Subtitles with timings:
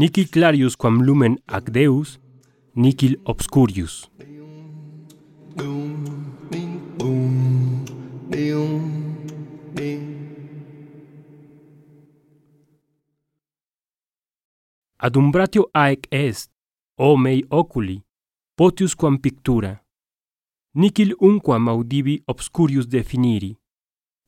[0.00, 2.18] Nicil clarius quam lumen ac Deus,
[2.74, 4.10] nicil obscurius.
[14.98, 16.50] Adumbratio aec est,
[16.96, 18.02] o mei oculi,
[18.56, 19.84] potius quam pictura.
[20.74, 23.59] Nicil unquam audivi obscurius definiri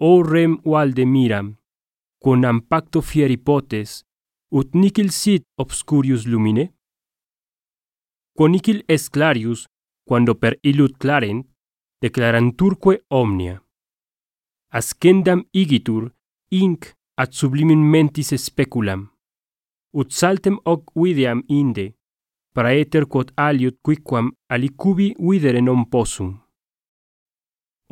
[0.04, 1.56] o rem Waldemiram,
[2.68, 4.02] pacto fieri fieripotes,
[4.50, 6.74] ut nicil sit obscurius lumine?
[8.34, 9.68] Quo nicil est clarius,
[10.04, 11.46] quando per illud clarent,
[12.00, 13.62] declaranturque omnia.
[14.72, 16.10] Ascendam igitur,
[16.50, 19.08] inc ad sublimin mentis speculam.
[19.94, 21.94] Ut saltem hoc videam inde,
[22.52, 26.41] praeter quod aliut quicquam alicubi videre non possum.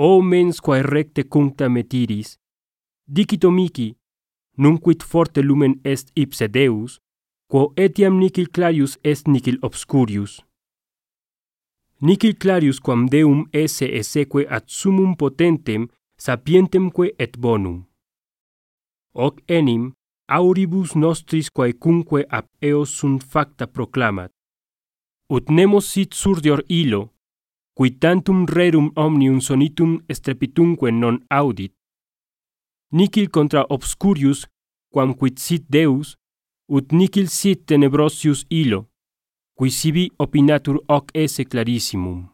[0.02, 2.38] O mens quae recte cuncta metiris,
[3.06, 3.88] dicito mici,
[4.56, 6.94] nunquid forte lumen est ipse Deus,
[7.50, 10.40] quo etiam nicil clarius est nicil obscurius.
[12.00, 17.84] Nicil clarius quam Deum esse esseque ad sumum potentem sapientemque et bonum.
[19.12, 19.92] Hoc enim
[20.28, 24.32] auribus nostris quae cumque ab eos sunt facta proclamat.
[25.28, 27.10] Ut nemo sit surdior illo,
[27.80, 31.72] qui tantum rerum omnium sonitum strepitumque non audit.
[32.92, 34.44] Nicil contra obscurius,
[34.92, 36.18] quam quid sit Deus,
[36.68, 38.82] ut nicil sit tenebrosius illo,
[39.56, 42.28] qui sibi opinatur hoc esse clarissimum.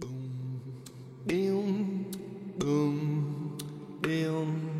[0.00, 0.82] Boom,
[1.28, 2.10] boom,
[2.58, 3.56] boom,
[4.02, 4.79] boom.